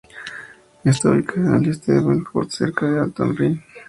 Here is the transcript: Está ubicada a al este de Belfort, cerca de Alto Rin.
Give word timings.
Está 0.83 1.11
ubicada 1.11 1.53
a 1.53 1.57
al 1.57 1.67
este 1.67 1.91
de 1.93 2.01
Belfort, 2.03 2.49
cerca 2.49 2.89
de 2.89 3.01
Alto 3.01 3.23
Rin. 3.33 3.61